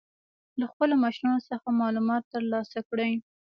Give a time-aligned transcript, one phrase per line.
[0.59, 3.11] له خپلو مشرانو څخه معلومات تر لاسه کړئ.